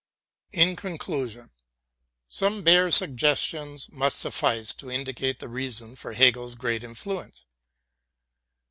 In 0.51 0.75
conclusion, 0.75 1.51
some 2.27 2.63
bare 2.63 2.89
suggestions 2.89 3.87
must 3.91 4.17
suffice 4.19 4.73
to 4.73 4.89
indi 4.89 5.13
cate 5.13 5.37
the 5.37 5.47
reason 5.47 5.95
for 5.95 6.13
Hegel's 6.13 6.55
great 6.55 6.83
influence. 6.83 7.45